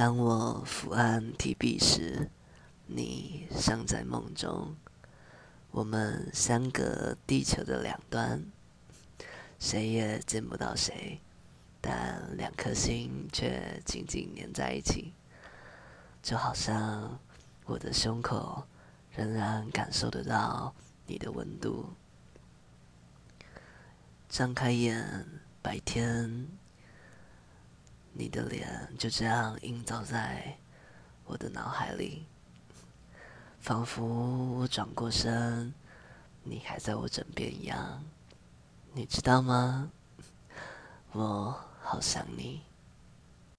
[0.00, 2.30] 当我伏案提笔时，
[2.86, 4.74] 你尚在梦中。
[5.72, 8.42] 我们相隔地球的两端，
[9.58, 11.20] 谁也见不到谁，
[11.82, 15.12] 但两颗心却紧紧粘在一起，
[16.22, 17.20] 就好像
[17.66, 18.64] 我的胸口
[19.14, 20.74] 仍然感受得到
[21.06, 21.90] 你的温度。
[24.30, 25.26] 张开眼，
[25.60, 26.48] 白天，
[28.20, 28.68] 你的脸
[28.98, 30.54] 就这样映照在
[31.24, 32.26] 我的脑海里。
[33.60, 35.72] 仿佛我转过身，
[36.42, 38.04] 你还在我枕边一样，
[38.92, 39.90] 你知道吗？
[41.12, 42.60] 我好想你。